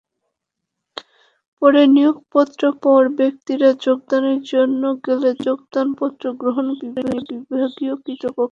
[1.61, 8.49] পরে নিয়োগপত্র পাওয়া ব্যক্তিরা যোগদানের জন্য গেলে যোগদানপত্র গ্রহণ করেনি বিভাগীয় কর্তৃপক্ষ।